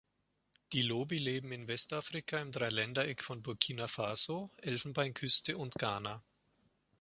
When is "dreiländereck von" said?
2.51-3.43